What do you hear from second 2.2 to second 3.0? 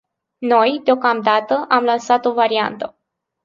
o variantă.